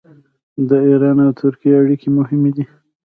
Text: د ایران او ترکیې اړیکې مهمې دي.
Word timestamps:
د 0.69 0.71
ایران 0.87 1.17
او 1.25 1.31
ترکیې 1.41 1.73
اړیکې 1.81 2.07
مهمې 2.17 2.51
دي. 2.55 2.65